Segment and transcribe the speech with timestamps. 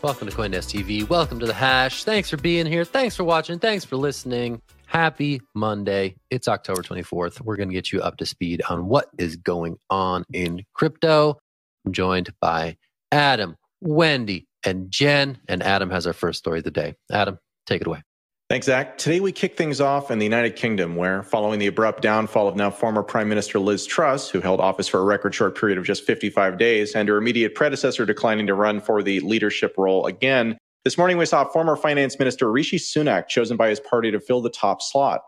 [0.00, 1.08] Welcome to Coindesk TV.
[1.08, 2.04] Welcome to the Hash.
[2.04, 2.84] Thanks for being here.
[2.84, 3.58] Thanks for watching.
[3.58, 4.62] Thanks for listening.
[4.86, 6.14] Happy Monday.
[6.30, 7.40] It's October 24th.
[7.40, 11.40] We're going to get you up to speed on what is going on in crypto.
[11.84, 12.76] I'm joined by
[13.10, 15.38] Adam, Wendy, and Jen.
[15.48, 16.94] And Adam has our first story of the day.
[17.10, 18.02] Adam, take it away.
[18.48, 18.96] Thanks, Zach.
[18.96, 22.56] Today we kick things off in the United Kingdom, where following the abrupt downfall of
[22.56, 25.84] now former Prime Minister Liz Truss, who held office for a record short period of
[25.84, 30.56] just 55 days, and her immediate predecessor declining to run for the leadership role again,
[30.86, 34.40] this morning we saw former Finance Minister Rishi Sunak chosen by his party to fill
[34.40, 35.20] the top slot.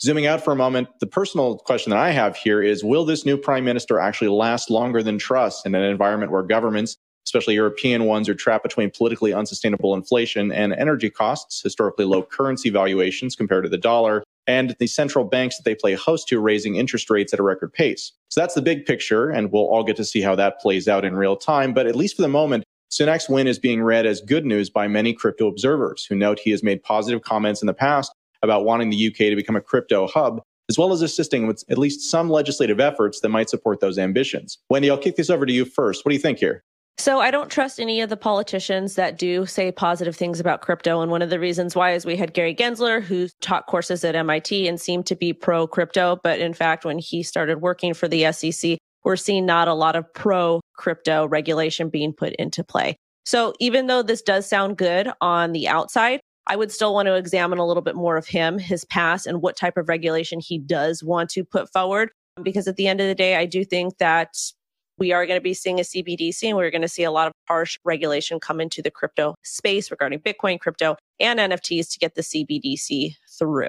[0.00, 3.26] Zooming out for a moment, the personal question that I have here is Will this
[3.26, 6.96] new Prime Minister actually last longer than Truss in an environment where governments
[7.28, 12.70] especially European ones, are trapped between politically unsustainable inflation and energy costs, historically low currency
[12.70, 16.76] valuations compared to the dollar, and the central banks that they play host to raising
[16.76, 18.12] interest rates at a record pace.
[18.30, 21.04] So that's the big picture, and we'll all get to see how that plays out
[21.04, 21.74] in real time.
[21.74, 24.88] But at least for the moment, Sunak's win is being read as good news by
[24.88, 28.10] many crypto observers who note he has made positive comments in the past
[28.42, 30.40] about wanting the UK to become a crypto hub,
[30.70, 34.58] as well as assisting with at least some legislative efforts that might support those ambitions.
[34.70, 36.04] Wendy, I'll kick this over to you first.
[36.04, 36.62] What do you think here?
[37.00, 41.00] So I don't trust any of the politicians that do say positive things about crypto.
[41.00, 44.16] And one of the reasons why is we had Gary Gensler, who taught courses at
[44.16, 46.18] MIT and seemed to be pro crypto.
[46.24, 49.94] But in fact, when he started working for the SEC, we're seeing not a lot
[49.94, 52.96] of pro crypto regulation being put into play.
[53.24, 57.14] So even though this does sound good on the outside, I would still want to
[57.14, 60.58] examine a little bit more of him, his past, and what type of regulation he
[60.58, 62.10] does want to put forward.
[62.42, 64.34] Because at the end of the day, I do think that
[64.98, 67.28] we are going to be seeing a CBDC and we're going to see a lot
[67.28, 72.14] of harsh regulation come into the crypto space regarding Bitcoin, crypto, and NFTs to get
[72.14, 73.68] the CBDC through.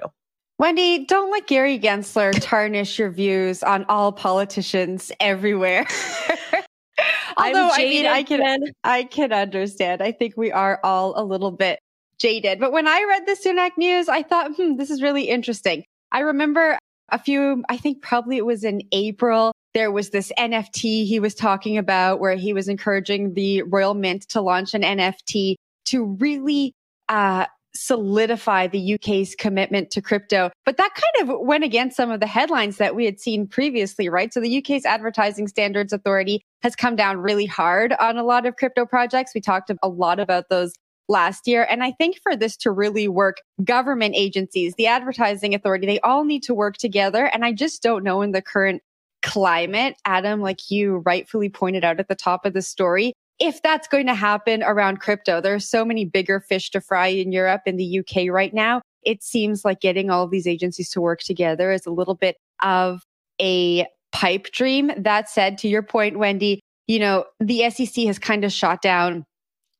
[0.58, 5.86] Wendy, don't let Gary Gensler tarnish your views on all politicians everywhere.
[7.38, 10.02] Although, I mean, I can, I can understand.
[10.02, 11.78] I think we are all a little bit
[12.18, 12.60] jaded.
[12.60, 15.84] But when I read the Sunak news, I thought, hmm, this is really interesting.
[16.12, 16.78] I remember
[17.12, 21.34] a few, I think probably it was in April, there was this NFT he was
[21.34, 25.54] talking about where he was encouraging the Royal Mint to launch an NFT
[25.86, 26.72] to really
[27.08, 30.50] uh, solidify the UK's commitment to crypto.
[30.64, 34.08] But that kind of went against some of the headlines that we had seen previously,
[34.08, 34.32] right?
[34.32, 38.56] So the UK's Advertising Standards Authority has come down really hard on a lot of
[38.56, 39.32] crypto projects.
[39.34, 40.74] We talked a lot about those
[41.10, 41.66] last year.
[41.68, 46.24] And I think for this to really work, government agencies, the advertising authority, they all
[46.24, 47.26] need to work together.
[47.26, 48.80] And I just don't know in the current
[49.22, 53.88] climate, Adam, like you rightfully pointed out at the top of the story, if that's
[53.88, 57.62] going to happen around crypto, there are so many bigger fish to fry in Europe
[57.66, 58.80] and the UK right now.
[59.02, 62.36] It seems like getting all of these agencies to work together is a little bit
[62.62, 63.02] of
[63.40, 64.92] a pipe dream.
[64.96, 69.24] That said, to your point, Wendy, you know, the SEC has kind of shot down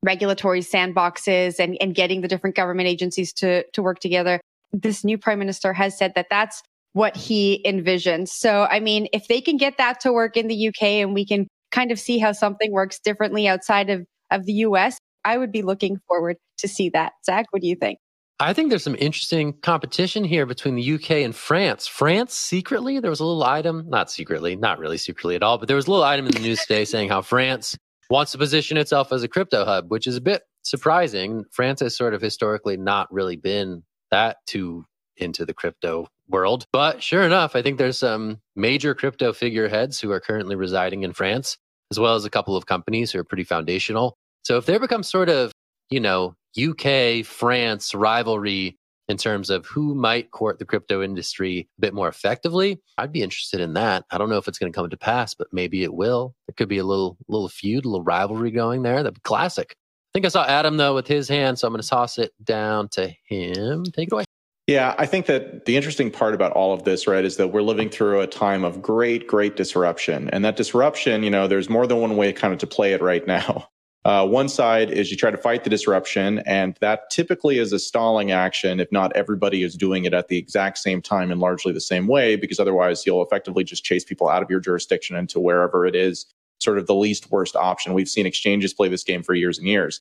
[0.03, 4.41] regulatory sandboxes and, and getting the different government agencies to, to work together.
[4.73, 6.63] This new prime minister has said that that's
[6.93, 8.29] what he envisioned.
[8.29, 11.25] So, I mean, if they can get that to work in the UK and we
[11.25, 15.53] can kind of see how something works differently outside of, of the US, I would
[15.53, 17.13] be looking forward to see that.
[17.25, 17.99] Zach, what do you think?
[18.41, 21.87] I think there's some interesting competition here between the UK and France.
[21.87, 25.69] France secretly, there was a little item, not secretly, not really secretly at all, but
[25.69, 27.77] there was a little item in the news today saying how France
[28.11, 31.45] wants to position itself as a crypto hub, which is a bit surprising.
[31.51, 34.85] France has sort of historically not really been that too
[35.17, 36.67] into the crypto world.
[36.73, 41.13] But sure enough, I think there's some major crypto figureheads who are currently residing in
[41.13, 41.57] France,
[41.91, 44.17] as well as a couple of companies who are pretty foundational.
[44.43, 45.53] So if there becomes sort of,
[45.91, 48.77] you know, UK, France rivalry
[49.11, 53.23] in terms of who might court the crypto industry a bit more effectively, I'd be
[53.23, 54.05] interested in that.
[54.11, 56.35] I don't know if it's going to come to pass, but maybe it will.
[56.47, 59.03] There could be a little little feud, a little rivalry going there.
[59.03, 59.75] That'd be classic.
[59.75, 62.33] I think I saw Adam though with his hand, so I'm going to toss it
[62.43, 63.85] down to him.
[63.85, 64.25] Take it away.
[64.67, 67.63] Yeah, I think that the interesting part about all of this, right, is that we're
[67.63, 70.31] living through a time of great, great disruption.
[70.31, 73.03] And that disruption, you know, there's more than one way kind of to play it
[73.03, 73.69] right now.
[74.07, 77.79] Uh, one side is you try to fight the disruption, and that typically is a
[77.79, 81.71] stalling action if not everybody is doing it at the exact same time and largely
[81.71, 85.39] the same way, because otherwise you'll effectively just chase people out of your jurisdiction into
[85.39, 86.25] wherever it is
[86.61, 87.93] sort of the least worst option.
[87.93, 90.01] We've seen exchanges play this game for years and years.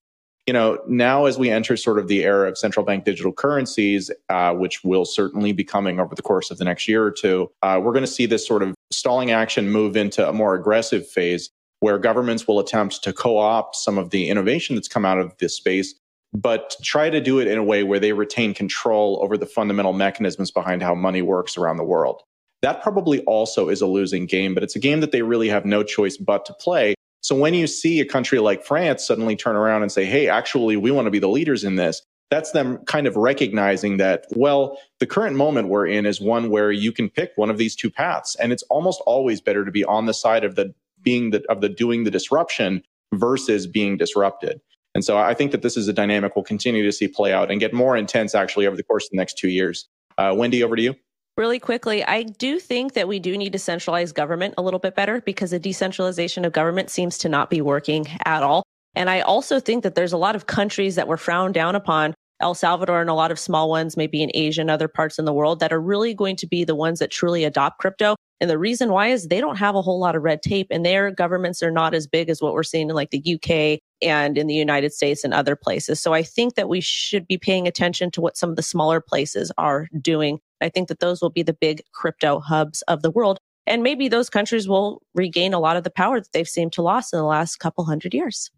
[0.49, 4.09] you know, now as we enter sort of the era of central bank digital currencies,
[4.29, 7.51] uh, which will certainly be coming over the course of the next year or two,
[7.61, 11.07] uh, we're going to see this sort of stalling action move into a more aggressive
[11.07, 15.37] phase where governments will attempt to co-opt some of the innovation that's come out of
[15.37, 15.95] this space
[16.31, 19.93] but try to do it in a way where they retain control over the fundamental
[19.93, 22.21] mechanisms behind how money works around the world.
[22.61, 25.65] That probably also is a losing game, but it's a game that they really have
[25.65, 29.55] no choice but to play so when you see a country like France suddenly turn
[29.55, 32.77] around and say, hey, actually, we want to be the leaders in this, that's them
[32.85, 37.09] kind of recognizing that, well, the current moment we're in is one where you can
[37.09, 38.35] pick one of these two paths.
[38.35, 41.61] And it's almost always better to be on the side of the being the, of
[41.61, 44.61] the doing the disruption versus being disrupted.
[44.95, 47.51] And so I think that this is a dynamic we'll continue to see play out
[47.51, 49.87] and get more intense actually over the course of the next two years.
[50.17, 50.95] Uh, Wendy, over to you
[51.39, 54.93] really quickly, I do think that we do need to centralize government a little bit
[54.93, 58.63] better because the decentralization of government seems to not be working at all.
[58.93, 62.13] And I also think that there's a lot of countries that were frowned down upon,
[62.41, 65.25] El Salvador and a lot of small ones, maybe in Asia and other parts in
[65.25, 68.15] the world, that are really going to be the ones that truly adopt crypto.
[68.41, 70.85] And the reason why is they don't have a whole lot of red tape and
[70.85, 74.37] their governments are not as big as what we're seeing in like the UK and
[74.37, 75.99] in the United States and other places.
[75.99, 79.01] So I think that we should be paying attention to what some of the smaller
[79.01, 83.11] places are doing I think that those will be the big crypto hubs of the
[83.11, 83.39] world.
[83.65, 86.81] And maybe those countries will regain a lot of the power that they've seemed to
[86.81, 88.49] lose in the last couple hundred years.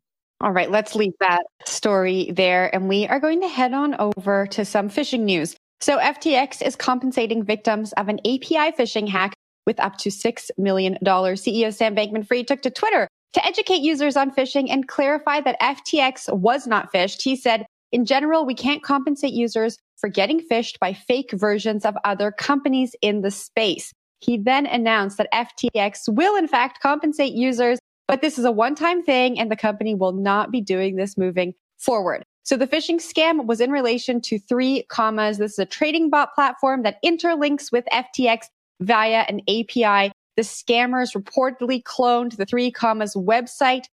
[0.42, 2.74] All right, let's leave that story there.
[2.74, 5.56] And we are going to head on over to some phishing news.
[5.82, 9.34] So FTX is compensating victims of an API phishing hack
[9.68, 10.98] with up to $6 million.
[11.04, 15.62] CEO Sam Bankman Fried took to Twitter to educate users on phishing and clarify that
[15.62, 17.22] FTX was not phished.
[17.22, 21.96] He said, in general, we can't compensate users for getting phished by fake versions of
[22.04, 23.92] other companies in the space.
[24.20, 29.04] He then announced that FTX will in fact compensate users, but this is a one-time
[29.04, 32.24] thing and the company will not be doing this moving forward.
[32.44, 35.38] So the phishing scam was in relation to 3Commas.
[35.38, 38.46] This is a trading bot platform that interlinks with FTX
[38.80, 40.12] via an API.
[40.38, 43.86] The scammers reportedly cloned the 3Commas website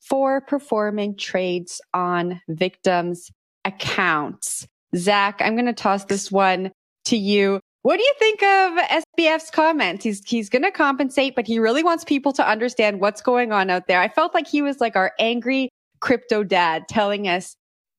[0.00, 3.30] for performing trades on victims'
[3.64, 4.66] accounts.
[4.96, 6.70] Zach, I'm going to toss this one
[7.06, 7.60] to you.
[7.88, 10.02] What do you think of SBF's comment?
[10.02, 13.70] He's he's going to compensate, but he really wants people to understand what's going on
[13.70, 13.98] out there.
[13.98, 15.70] I felt like he was like our angry
[16.00, 17.56] crypto dad telling us,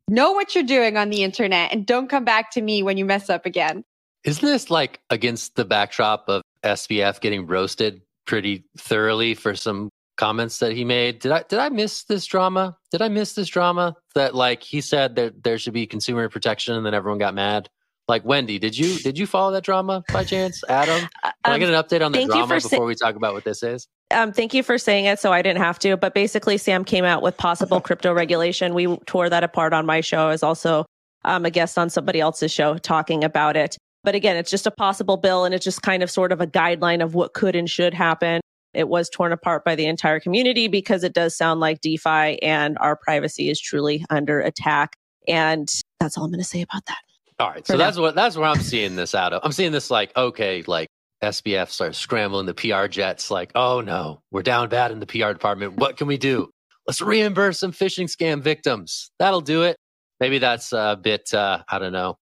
[0.08, 3.06] "Know what you're doing on the internet and don't come back to me when you
[3.06, 3.84] mess up again."
[4.26, 10.60] Isn't this like against the backdrop of SBF getting roasted pretty thoroughly for some comments
[10.60, 11.18] that he made.
[11.18, 12.78] Did I did I miss this drama?
[12.92, 16.76] Did I miss this drama that like he said that there should be consumer protection
[16.76, 17.70] and then everyone got mad?
[18.10, 20.64] Like Wendy, did you did you follow that drama by chance?
[20.68, 23.36] Adam, can um, I get an update on the drama before sa- we talk about
[23.36, 23.88] what this is?
[24.12, 25.96] Um, thank you for saying it, so I didn't have to.
[25.96, 28.74] But basically, Sam came out with possible crypto regulation.
[28.74, 30.26] We tore that apart on my show.
[30.26, 30.86] I was also
[31.24, 33.78] um, a guest on somebody else's show talking about it.
[34.04, 36.48] But again, it's just a possible bill, and it's just kind of sort of a
[36.48, 38.42] guideline of what could and should happen.
[38.74, 42.78] It was torn apart by the entire community because it does sound like DeFi and
[42.80, 44.96] our privacy is truly under attack.
[45.28, 46.98] And that's all I'm going to say about that.
[47.40, 47.66] All right.
[47.66, 47.78] So now.
[47.78, 49.42] that's what that's where I'm seeing this out of.
[49.44, 50.90] I'm seeing this like, okay, like
[51.24, 55.32] SBF starts scrambling the PR jets, like, oh no, we're down bad in the PR
[55.34, 55.78] department.
[55.78, 56.50] What can we do?
[56.88, 59.12] Let's reimburse some phishing scam victims.
[59.20, 59.78] That'll do it.
[60.20, 62.18] Maybe that's a bit, uh, I don't know,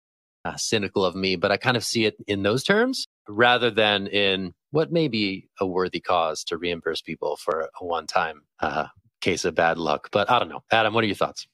[0.44, 4.08] uh, cynical of me, but I kind of see it in those terms rather than
[4.08, 8.88] in what may be a worthy cause to reimburse people for a one time uh,
[9.22, 10.10] case of bad luck.
[10.12, 10.64] But I don't know.
[10.72, 11.48] Adam, what are your thoughts?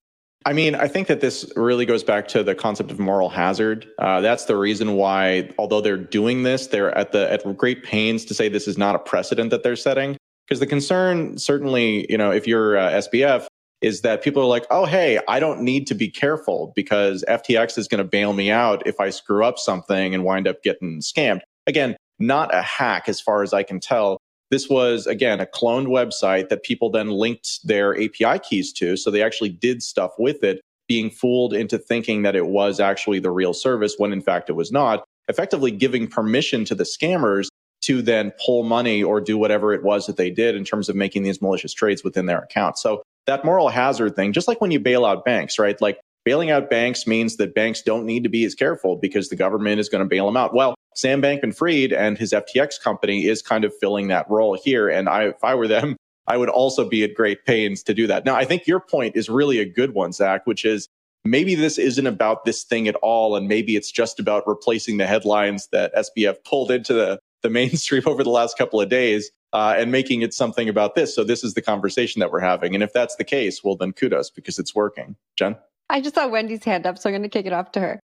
[0.45, 3.87] I mean, I think that this really goes back to the concept of moral hazard.
[3.99, 8.25] Uh, that's the reason why, although they're doing this, they're at the at great pains
[8.25, 10.17] to say this is not a precedent that they're setting.
[10.47, 13.45] Because the concern, certainly, you know, if you're uh, SBF,
[13.81, 17.77] is that people are like, oh, hey, I don't need to be careful because FTX
[17.77, 20.99] is going to bail me out if I screw up something and wind up getting
[20.99, 21.41] scammed.
[21.67, 24.19] Again, not a hack as far as I can tell.
[24.51, 28.97] This was, again, a cloned website that people then linked their API keys to.
[28.97, 33.19] So they actually did stuff with it, being fooled into thinking that it was actually
[33.19, 37.47] the real service when in fact it was not, effectively giving permission to the scammers
[37.81, 40.95] to then pull money or do whatever it was that they did in terms of
[40.95, 42.77] making these malicious trades within their account.
[42.77, 45.79] So that moral hazard thing, just like when you bail out banks, right?
[45.81, 49.35] Like bailing out banks means that banks don't need to be as careful because the
[49.35, 50.53] government is going to bail them out.
[50.53, 54.89] Well, Sam Bankman Fried and his FTX company is kind of filling that role here.
[54.89, 55.95] And I, if I were them,
[56.27, 58.25] I would also be at great pains to do that.
[58.25, 60.87] Now, I think your point is really a good one, Zach, which is
[61.25, 63.35] maybe this isn't about this thing at all.
[63.35, 68.03] And maybe it's just about replacing the headlines that SBF pulled into the, the mainstream
[68.05, 69.31] over the last couple of days.
[69.53, 71.13] uh, and making it something about this.
[71.13, 72.73] So this is the conversation that we're having.
[72.73, 75.15] And if that's the case, well, then kudos because it's working.
[75.37, 75.57] Jen?
[75.89, 77.99] I just saw Wendy's hand up, so I'm going to kick it off to her.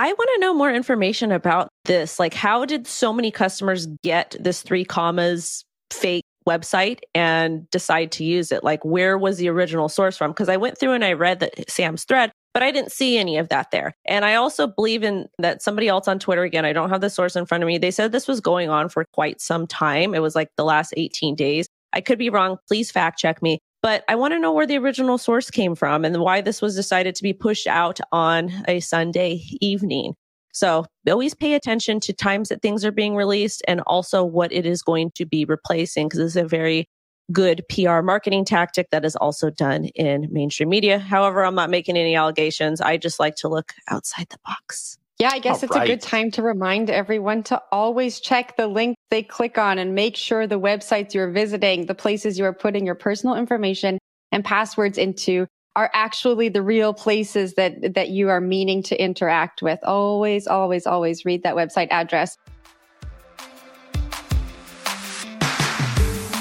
[0.00, 2.18] I want to know more information about this.
[2.18, 8.50] Like, how did so many customers get this 3Commas fake website and decide to use
[8.50, 8.64] it?
[8.64, 10.30] Like, where was the original source from?
[10.30, 13.36] Because I went through and I read that Sam's thread, but I didn't see any
[13.36, 13.92] of that there.
[14.06, 17.10] And I also believe in that somebody else on Twitter, again, I don't have the
[17.10, 17.76] source in front of me.
[17.76, 20.14] They said this was going on for quite some time.
[20.14, 21.66] It was like the last 18 days.
[21.92, 22.56] I could be wrong.
[22.68, 23.58] Please fact check me.
[23.82, 26.76] But I want to know where the original source came from and why this was
[26.76, 30.14] decided to be pushed out on a Sunday evening.
[30.52, 34.66] So always pay attention to times that things are being released and also what it
[34.66, 36.88] is going to be replacing because it's a very
[37.32, 40.98] good PR marketing tactic that is also done in mainstream media.
[40.98, 42.80] However, I'm not making any allegations.
[42.80, 44.98] I just like to look outside the box.
[45.20, 45.84] Yeah, I guess All it's right.
[45.84, 49.94] a good time to remind everyone to always check the link they click on and
[49.94, 53.98] make sure the websites you're visiting, the places you are putting your personal information
[54.32, 55.46] and passwords into
[55.76, 59.78] are actually the real places that, that you are meaning to interact with.
[59.84, 62.38] Always, always, always read that website address.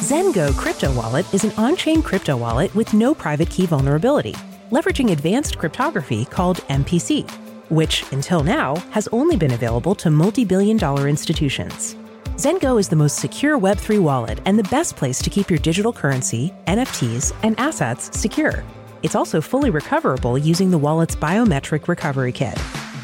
[0.08, 4.36] Zengo Crypto Wallet is an on chain crypto wallet with no private key vulnerability,
[4.72, 7.30] leveraging advanced cryptography called MPC,
[7.70, 11.96] which, until now, has only been available to multi billion dollar institutions.
[12.36, 15.92] Zengo is the most secure Web3 wallet and the best place to keep your digital
[15.92, 18.64] currency, NFTs, and assets secure.
[19.04, 22.58] It's also fully recoverable using the wallet's biometric recovery kit.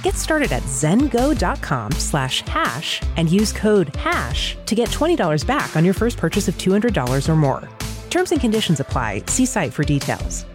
[0.04, 5.84] Get started at zengo.com slash hash and use code HASH to get $20 back on
[5.84, 7.68] your first purchase of $200 or more.
[8.10, 9.24] Terms and conditions apply.
[9.28, 10.46] See site for details.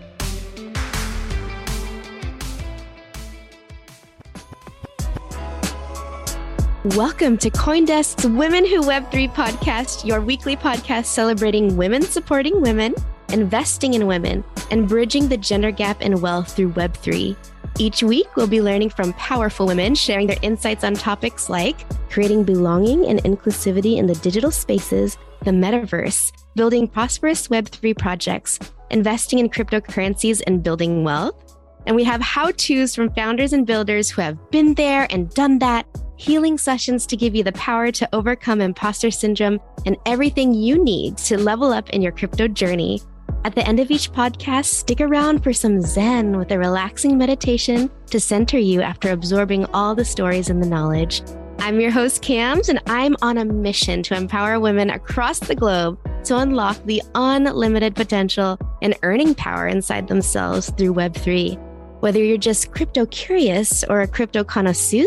[6.85, 12.95] Welcome to Coindesk's Women Who Web3 podcast, your weekly podcast celebrating women supporting women
[13.33, 17.37] investing in women, and bridging the gender gap in wealth through Web3.
[17.79, 22.45] Each week, we'll be learning from powerful women sharing their insights on topics like creating
[22.45, 28.59] belonging and inclusivity in the digital spaces, the metaverse, building prosperous Web3 projects,
[28.91, 31.57] investing in cryptocurrencies, and building wealth.
[31.87, 35.59] And we have how to's from founders and builders who have been there and done
[35.61, 35.87] that,
[36.21, 41.17] healing sessions to give you the power to overcome imposter syndrome, and everything you need
[41.17, 43.01] to level up in your crypto journey.
[43.47, 47.91] At the end of each podcast, stick around for some Zen with a relaxing meditation
[48.11, 51.23] to center you after absorbing all the stories and the knowledge.
[51.59, 55.99] I'm your host, Cams, and I'm on a mission to empower women across the globe
[56.25, 61.59] to unlock the unlimited potential and earning power inside themselves through Web3.
[62.01, 65.07] Whether you're just crypto curious or a crypto connoisseur,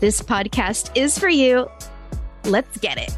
[0.00, 1.68] this podcast is for you.
[2.44, 3.16] Let's get it.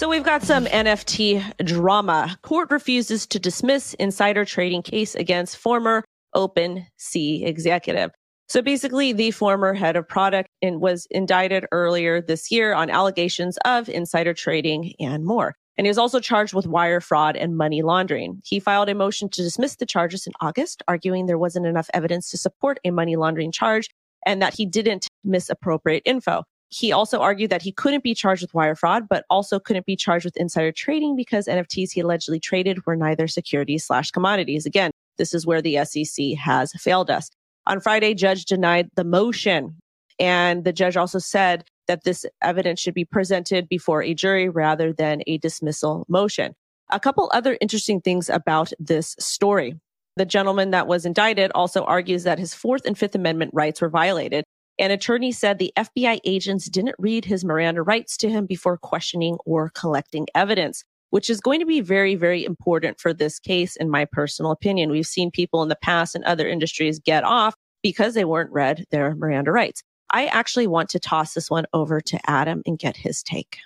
[0.00, 2.38] So we've got some NFT drama.
[2.42, 6.04] Court refuses to dismiss insider trading case against former
[6.34, 8.10] OpenSea executive.
[8.48, 13.58] So basically, the former head of product and was indicted earlier this year on allegations
[13.64, 15.54] of insider trading and more.
[15.80, 18.42] And he was also charged with wire fraud and money laundering.
[18.44, 22.28] He filed a motion to dismiss the charges in August, arguing there wasn't enough evidence
[22.32, 23.88] to support a money laundering charge
[24.26, 26.44] and that he didn't misappropriate info.
[26.68, 29.96] He also argued that he couldn't be charged with wire fraud, but also couldn't be
[29.96, 34.66] charged with insider trading because NFTs he allegedly traded were neither securities slash commodities.
[34.66, 37.30] Again, this is where the SEC has failed us.
[37.66, 39.78] On Friday, judge denied the motion.
[40.20, 44.92] And the judge also said that this evidence should be presented before a jury rather
[44.92, 46.54] than a dismissal motion.
[46.90, 49.74] A couple other interesting things about this story.
[50.16, 53.88] The gentleman that was indicted also argues that his Fourth and Fifth Amendment rights were
[53.88, 54.44] violated
[54.80, 59.36] an attorney said the FBI agents didn't read his Miranda rights to him before questioning
[59.44, 63.90] or collecting evidence, which is going to be very, very important for this case, in
[63.90, 64.90] my personal opinion.
[64.90, 68.86] We've seen people in the past and other industries get off because they weren't read
[68.90, 69.82] their Miranda rights.
[70.10, 73.58] I actually want to toss this one over to Adam and get his take.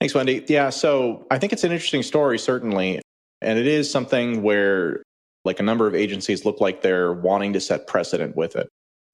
[0.00, 0.44] Thanks, Wendy.
[0.48, 3.00] Yeah, so I think it's an interesting story, certainly.
[3.40, 5.02] And it is something where,
[5.44, 8.68] like, a number of agencies look like they're wanting to set precedent with it.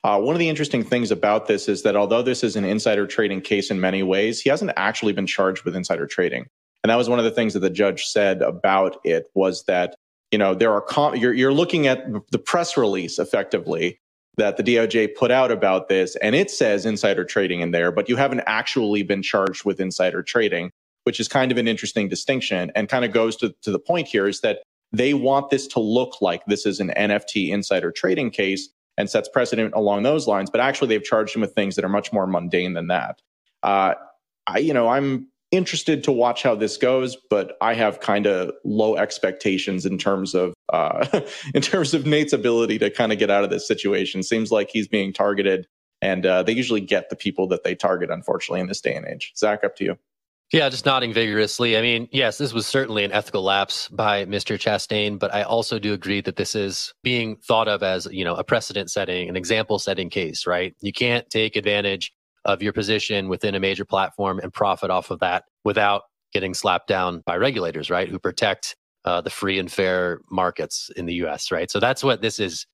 [0.05, 3.07] Uh, one of the interesting things about this is that although this is an insider
[3.07, 6.47] trading case in many ways, he hasn't actually been charged with insider trading.
[6.83, 9.95] And that was one of the things that the judge said about it was that,
[10.31, 13.99] you know, there are, com- you're, you're looking at the press release effectively
[14.39, 18.09] that the DOJ put out about this, and it says insider trading in there, but
[18.09, 20.71] you haven't actually been charged with insider trading,
[21.05, 24.09] which is kind of an interesting distinction and kind of goes to, to the point
[24.09, 24.61] here is that
[24.93, 29.29] they want this to look like this is an NFT insider trading case and sets
[29.29, 30.51] precedent along those lines.
[30.51, 33.21] But actually, they've charged him with things that are much more mundane than that.
[33.63, 33.95] Uh,
[34.47, 38.53] I, you know, I'm interested to watch how this goes, but I have kind of
[38.65, 41.23] low expectations in terms of uh,
[41.55, 44.23] in terms of Nate's ability to kind of get out of this situation.
[44.23, 45.67] Seems like he's being targeted,
[46.03, 48.11] and uh, they usually get the people that they target.
[48.11, 49.33] Unfortunately, in this day and age.
[49.37, 49.99] Zach, up to you.
[50.51, 51.77] Yeah, just nodding vigorously.
[51.77, 54.57] I mean, yes, this was certainly an ethical lapse by Mr.
[54.57, 58.35] Chastain, but I also do agree that this is being thought of as, you know,
[58.35, 60.75] a precedent setting, an example setting case, right?
[60.81, 62.15] You can't take advantage
[62.49, 66.03] of your position within a major platform and profit off of that without
[66.33, 68.09] getting slapped down by regulators, right?
[68.09, 68.75] Who protect
[69.05, 71.71] uh, the free and fair markets in the US, right?
[71.71, 72.67] So that's what this is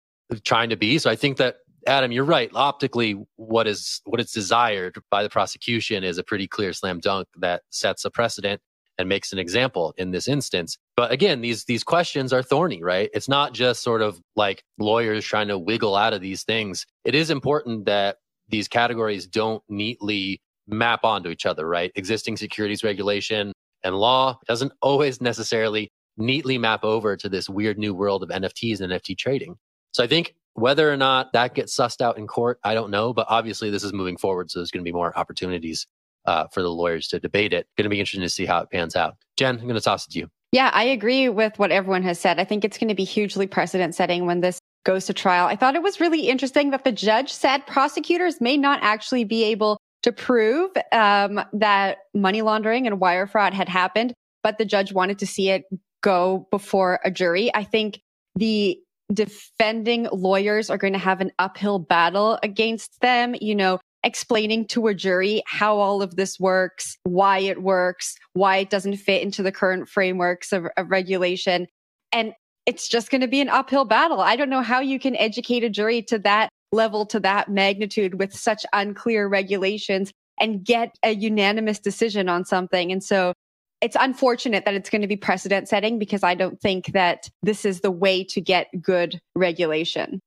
[0.45, 0.99] trying to be.
[0.99, 2.50] So I think that Adam, you're right.
[2.54, 7.28] Optically, what is what is desired by the prosecution is a pretty clear slam dunk
[7.37, 8.62] that sets a precedent
[8.97, 10.78] and makes an example in this instance.
[10.97, 13.11] But again, these these questions are thorny, right?
[13.12, 16.87] It's not just sort of like lawyers trying to wiggle out of these things.
[17.04, 18.16] It is important that
[18.49, 21.93] these categories don't neatly map onto each other, right?
[21.95, 27.95] Existing securities regulation and law doesn't always necessarily neatly map over to this weird new
[27.95, 29.57] world of NFTs and NFT trading.
[29.93, 33.13] So I think whether or not that gets sussed out in court, I don't know.
[33.13, 34.51] But obviously, this is moving forward.
[34.51, 35.87] So there's going to be more opportunities
[36.27, 37.67] uh, for the lawyers to debate it.
[37.77, 39.17] Going to be interesting to see how it pans out.
[39.37, 40.29] Jen, I'm going to toss it to you.
[40.53, 42.39] Yeah, I agree with what everyone has said.
[42.39, 45.47] I think it's going to be hugely precedent setting when this goes to trial.
[45.47, 49.45] I thought it was really interesting that the judge said prosecutors may not actually be
[49.45, 54.12] able to prove um, that money laundering and wire fraud had happened,
[54.43, 55.64] but the judge wanted to see it
[56.03, 57.50] go before a jury.
[57.55, 58.00] I think
[58.37, 58.79] the
[59.12, 64.87] defending lawyers are going to have an uphill battle against them, you know, explaining to
[64.87, 69.43] a jury how all of this works, why it works, why it doesn't fit into
[69.43, 71.67] the current frameworks of, of regulation.
[72.12, 72.35] And
[72.66, 74.21] it's just going to be an uphill battle.
[74.21, 78.18] I don't know how you can educate a jury to that level, to that magnitude
[78.18, 82.90] with such unclear regulations and get a unanimous decision on something.
[82.90, 83.33] And so
[83.80, 87.64] it's unfortunate that it's going to be precedent setting because I don't think that this
[87.64, 90.21] is the way to get good regulation.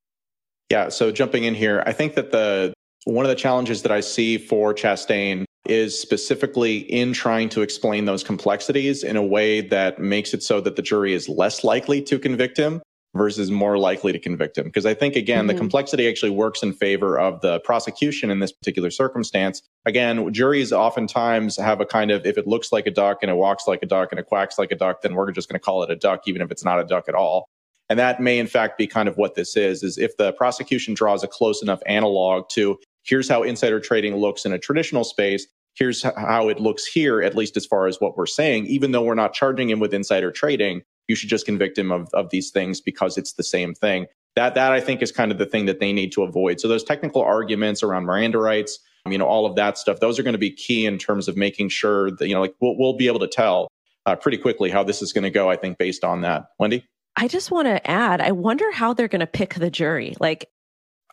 [0.70, 0.90] Yeah.
[0.90, 2.74] So jumping in here, I think that the
[3.06, 8.06] one of the challenges that I see for Chastain is specifically in trying to explain
[8.06, 12.02] those complexities in a way that makes it so that the jury is less likely
[12.02, 12.82] to convict him
[13.16, 14.66] versus more likely to convict him.
[14.66, 15.48] Because I think, again, mm-hmm.
[15.48, 19.62] the complexity actually works in favor of the prosecution in this particular circumstance.
[19.86, 23.36] Again, juries oftentimes have a kind of, if it looks like a duck and it
[23.36, 25.64] walks like a duck and it quacks like a duck, then we're just going to
[25.64, 27.48] call it a duck, even if it's not a duck at all.
[27.90, 30.94] And that may, in fact, be kind of what this is, is if the prosecution
[30.94, 35.48] draws a close enough analog to here's how insider trading looks in a traditional space,
[35.78, 39.04] here's how it looks here, at least as far as what we're saying, even though
[39.04, 42.50] we're not charging him with insider trading, you should just convict him of, of these
[42.50, 44.08] things because it's the same thing.
[44.36, 46.60] That, that I think is kind of the thing that they need to avoid.
[46.60, 50.24] So those technical arguments around Miranda rights, you know, all of that stuff, those are
[50.24, 52.98] going to be key in terms of making sure that, you know, like we'll, we'll
[52.98, 53.68] be able to tell
[54.06, 56.50] uh, pretty quickly how this is going to go, I think, based on that.
[56.60, 56.86] Wendy?
[57.16, 60.16] I just want to add, I wonder how they're going to pick the jury.
[60.20, 60.50] Like,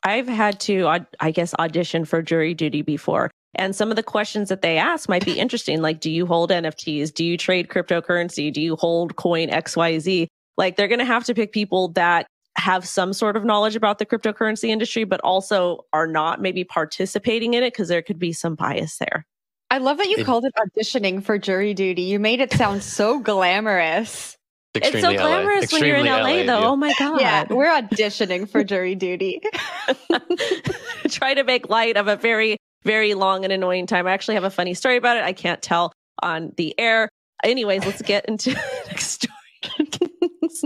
[0.02, 3.30] I've had to, I guess, audition for jury duty before.
[3.56, 5.82] And some of the questions that they ask might be interesting.
[5.82, 7.12] Like, do you hold NFTs?
[7.12, 8.52] Do you trade cryptocurrency?
[8.52, 10.26] Do you hold coin XYZ?
[10.56, 13.98] Like, they're going to have to pick people that have some sort of knowledge about
[13.98, 18.32] the cryptocurrency industry, but also are not maybe participating in it because there could be
[18.32, 19.26] some bias there.
[19.70, 22.02] I love that you it, called it auditioning for jury duty.
[22.02, 24.36] You made it sound so glamorous.
[24.74, 25.78] It's so glamorous LA.
[25.78, 26.60] when you're in LA, LA though.
[26.60, 26.68] Yeah.
[26.68, 27.20] Oh my God.
[27.20, 29.40] Yeah, we're auditioning for jury duty.
[31.08, 34.06] Try to make light of a very very long and annoying time.
[34.06, 35.24] I actually have a funny story about it.
[35.24, 35.92] I can't tell
[36.22, 37.08] on the air.
[37.42, 39.30] Anyways, let's get into the next story.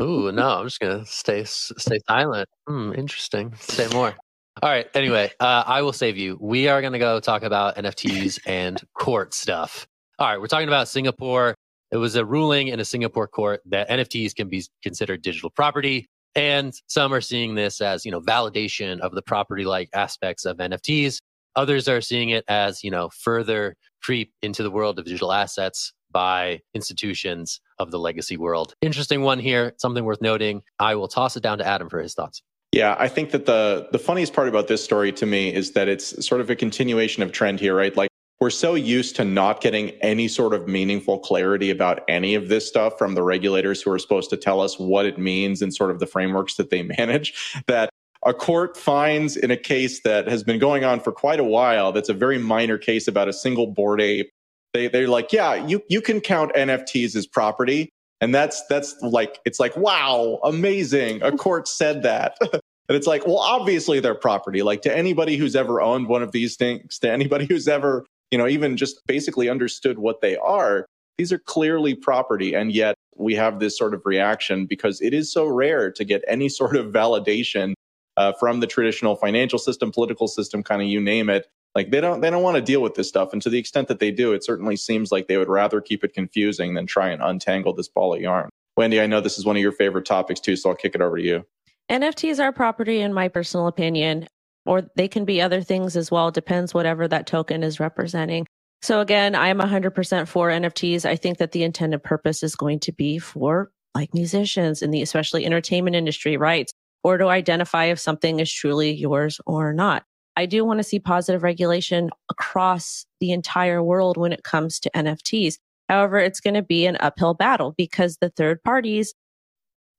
[0.00, 2.48] Ooh, no, I'm just gonna stay stay silent.
[2.66, 3.54] Hmm, interesting.
[3.58, 4.14] Say more.
[4.60, 4.88] All right.
[4.94, 6.36] Anyway, uh, I will save you.
[6.40, 9.86] We are going to go talk about NFTs and court stuff.
[10.18, 10.40] All right.
[10.40, 11.54] We're talking about Singapore.
[11.92, 16.06] It was a ruling in a Singapore court that NFTs can be considered digital property.
[16.34, 20.56] And some are seeing this as, you know, validation of the property like aspects of
[20.56, 21.18] NFTs.
[21.58, 25.92] Others are seeing it as, you know, further creep into the world of digital assets
[26.12, 28.74] by institutions of the legacy world.
[28.80, 30.62] Interesting one here, something worth noting.
[30.78, 32.42] I will toss it down to Adam for his thoughts.
[32.70, 35.88] Yeah, I think that the the funniest part about this story to me is that
[35.88, 37.96] it's sort of a continuation of trend here, right?
[37.96, 42.48] Like we're so used to not getting any sort of meaningful clarity about any of
[42.48, 45.74] this stuff from the regulators who are supposed to tell us what it means and
[45.74, 47.90] sort of the frameworks that they manage that
[48.26, 51.92] a court finds in a case that has been going on for quite a while
[51.92, 54.30] that's a very minor case about a single Bored Ape
[54.74, 57.90] they they're like yeah you you can count nfts as property.
[58.20, 61.22] And that's that's like it's like wow amazing.
[61.22, 62.36] A court said that.
[62.90, 64.62] And it's like well obviously they're property.
[64.62, 68.38] Like to anybody who's ever owned one of these things to anybody who's ever you
[68.38, 70.86] know, even just basically understood what they are,
[71.18, 72.54] these are clearly property.
[72.54, 76.22] And yet we have this sort of reaction because it is so rare to get
[76.26, 77.74] any sort of validation
[78.18, 81.46] uh, from the traditional financial system, political system, kind of you name it.
[81.74, 83.88] Like they don't they don't want to deal with this stuff, and to the extent
[83.88, 87.10] that they do, it certainly seems like they would rather keep it confusing than try
[87.10, 88.48] and untangle this ball of yarn.
[88.76, 91.00] Wendy, I know this is one of your favorite topics too, so I'll kick it
[91.00, 91.44] over to you.
[91.90, 94.26] NFTs are property, in my personal opinion,
[94.66, 96.30] or they can be other things as well.
[96.30, 98.46] Depends whatever that token is representing.
[98.82, 101.04] So again, I'm 100% for NFTs.
[101.04, 105.02] I think that the intended purpose is going to be for like musicians in the
[105.02, 106.70] especially entertainment industry, right?
[107.04, 110.04] Or to identify if something is truly yours or not.
[110.36, 114.90] I do want to see positive regulation across the entire world when it comes to
[114.94, 115.58] NFTs.
[115.88, 119.14] However, it's going to be an uphill battle because the third parties,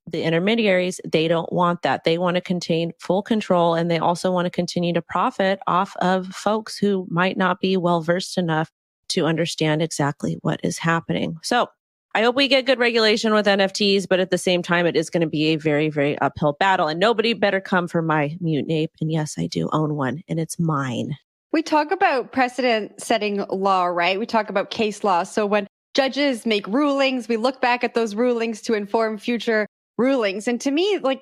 [0.07, 2.03] the intermediaries, they don't want that.
[2.03, 5.95] They want to contain full control and they also want to continue to profit off
[5.97, 8.71] of folks who might not be well versed enough
[9.09, 11.37] to understand exactly what is happening.
[11.43, 11.67] So
[12.15, 15.11] I hope we get good regulation with NFTs, but at the same time, it is
[15.11, 16.87] going to be a very, very uphill battle.
[16.87, 18.91] And nobody better come for my mutant ape.
[18.99, 21.17] And yes, I do own one, and it's mine.
[21.51, 24.19] We talk about precedent setting law, right?
[24.19, 25.23] We talk about case law.
[25.23, 29.67] So when judges make rulings, we look back at those rulings to inform future
[29.97, 30.47] rulings.
[30.47, 31.21] And to me, like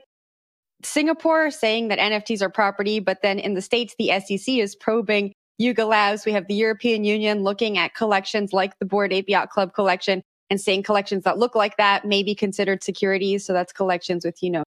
[0.84, 5.34] Singapore saying that NFTs are property, but then in the States, the SEC is probing
[5.58, 6.26] Yuga Labs.
[6.26, 10.22] We have the European Union looking at collections like the Bored Ape Yacht Club collection
[10.50, 13.46] and saying collections that look like that may be considered securities.
[13.46, 14.64] So that's collections with, you know,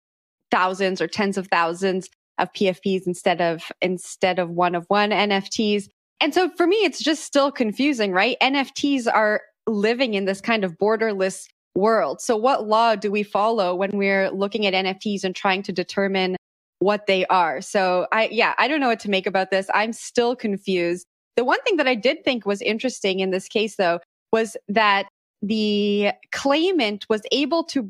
[0.51, 5.87] thousands or tens of thousands of PFPs instead of, instead of one of one NFTs.
[6.21, 8.37] And so for me, it's just still confusing, right?
[8.41, 12.21] NFTs are living in this kind of borderless world.
[12.21, 16.37] So what law do we follow when we're looking at NFTs and trying to determine
[16.79, 17.61] what they are?
[17.61, 19.67] So I, yeah, I don't know what to make about this.
[19.73, 21.05] I'm still confused.
[21.35, 23.99] The one thing that I did think was interesting in this case, though,
[24.31, 25.07] was that
[25.41, 27.89] the claimant was able to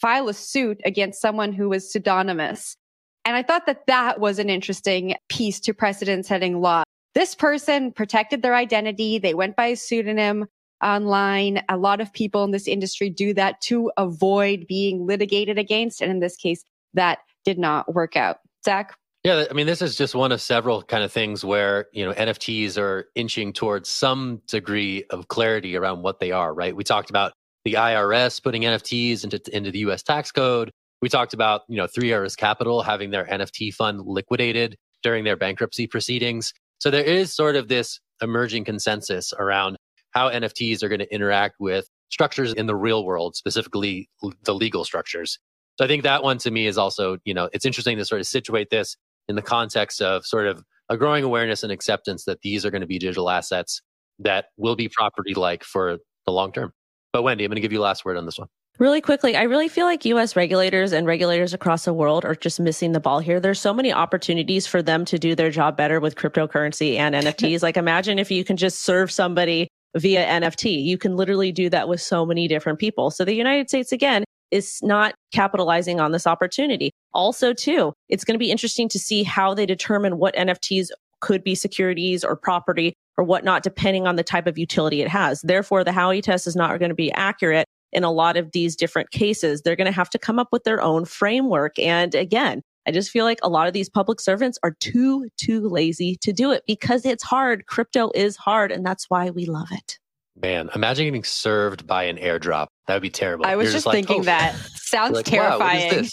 [0.00, 2.76] file a suit against someone who was pseudonymous.
[3.24, 6.84] And I thought that that was an interesting piece to precedent setting law.
[7.14, 9.18] This person protected their identity.
[9.18, 10.46] They went by a pseudonym
[10.82, 11.62] online.
[11.68, 16.02] A lot of people in this industry do that to avoid being litigated against.
[16.02, 16.62] And in this case,
[16.94, 18.38] that did not work out.
[18.64, 18.94] Zach?
[19.26, 22.12] Yeah, I mean, this is just one of several kind of things where, you know,
[22.12, 26.76] NFTs are inching towards some degree of clarity around what they are, right?
[26.76, 27.32] We talked about
[27.64, 30.70] the IRS putting NFTs into, into the US tax code.
[31.02, 35.34] We talked about, you know, Three Arrows Capital having their NFT fund liquidated during their
[35.36, 36.52] bankruptcy proceedings.
[36.78, 39.76] So there is sort of this emerging consensus around
[40.12, 44.08] how NFTs are going to interact with structures in the real world, specifically
[44.44, 45.40] the legal structures.
[45.78, 48.20] So I think that one to me is also, you know, it's interesting to sort
[48.20, 48.96] of situate this
[49.28, 52.80] in the context of sort of a growing awareness and acceptance that these are going
[52.80, 53.82] to be digital assets
[54.18, 56.72] that will be property like for the long term.
[57.12, 58.48] But Wendy, I'm going to give you last word on this one.
[58.78, 62.60] Really quickly, I really feel like US regulators and regulators across the world are just
[62.60, 63.40] missing the ball here.
[63.40, 67.62] There's so many opportunities for them to do their job better with cryptocurrency and NFTs.
[67.62, 70.84] like imagine if you can just serve somebody via NFT.
[70.84, 73.10] You can literally do that with so many different people.
[73.10, 76.90] So the United States, again, is not capitalizing on this opportunity.
[77.12, 80.88] Also, too, it's going to be interesting to see how they determine what NFTs
[81.20, 85.40] could be securities or property or whatnot, depending on the type of utility it has.
[85.42, 88.76] Therefore, the Howey test is not going to be accurate in a lot of these
[88.76, 89.62] different cases.
[89.62, 91.78] They're going to have to come up with their own framework.
[91.78, 95.68] And again, I just feel like a lot of these public servants are too, too
[95.68, 97.66] lazy to do it because it's hard.
[97.66, 99.98] Crypto is hard, and that's why we love it.
[100.40, 102.66] Man, imagine getting served by an airdrop.
[102.86, 103.46] That would be terrible.
[103.46, 104.24] I was You're just, just thinking oh.
[104.24, 104.54] that.
[104.74, 106.02] Sounds like, terrifying.
[106.02, 106.08] Wow,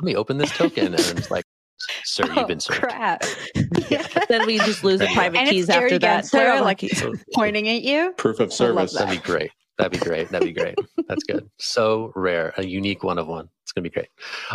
[0.00, 0.86] Let me open this token.
[0.86, 1.44] And it's like,
[2.04, 2.80] sir, you've been oh, served.
[2.80, 3.24] Crap.
[4.28, 6.24] then we just lose the private and keys after that.
[6.26, 6.88] Sarah, like
[7.34, 8.14] pointing at you.
[8.16, 8.92] Proof of service.
[8.92, 9.06] That.
[9.06, 9.50] That'd be great.
[9.76, 10.28] That'd be great.
[10.30, 10.76] That'd be great.
[11.08, 11.50] That's good.
[11.58, 13.48] So rare, a unique one of one.
[13.64, 14.08] It's going to be great.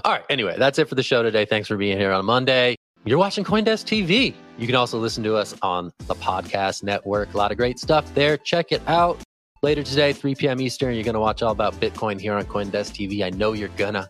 [0.05, 0.23] All right.
[0.29, 1.43] Anyway, that's it for the show today.
[1.43, 2.75] Thanks for being here on Monday.
[3.03, 4.33] You're watching Coindesk TV.
[4.59, 7.33] You can also listen to us on the podcast network.
[7.33, 8.35] A lot of great stuff there.
[8.35, 9.17] Check it out.
[9.63, 10.59] Later today, 3 p.m.
[10.59, 13.23] Eastern, you're going to watch all about Bitcoin here on Coindesk TV.
[13.23, 14.09] I know you're gonna.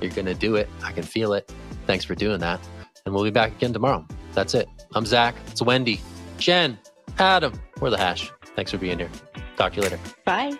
[0.00, 0.70] You're going to do it.
[0.82, 1.52] I can feel it.
[1.86, 2.60] Thanks for doing that.
[3.04, 4.06] And we'll be back again tomorrow.
[4.32, 4.68] That's it.
[4.94, 5.34] I'm Zach.
[5.48, 6.00] It's Wendy,
[6.38, 6.78] Jen,
[7.18, 7.60] Adam.
[7.80, 8.30] We're the hash.
[8.56, 9.10] Thanks for being here.
[9.56, 9.98] Talk to you later.
[10.24, 10.54] Bye.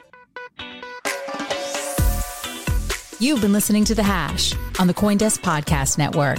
[3.18, 6.38] You've been listening to The Hash on the Coindesk Podcast Network.